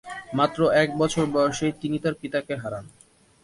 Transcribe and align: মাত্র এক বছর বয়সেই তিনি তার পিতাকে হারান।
মাত্র 0.33 0.59
এক 0.73 0.89
বছর 0.97 1.23
বয়সেই 1.25 1.73
তিনি 1.81 1.97
তার 1.99 2.15
পিতাকে 2.21 2.53
হারান। 2.55 2.85